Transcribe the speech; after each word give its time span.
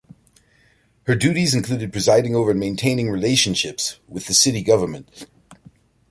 Her 1.03 1.13
duties 1.13 1.53
included 1.53 1.91
presiding 1.91 2.35
over 2.35 2.49
and 2.49 2.59
maintaining 2.59 3.11
relationships 3.11 3.99
with 4.07 4.25
the 4.25 4.33
city 4.33 4.63
government. 4.63 5.27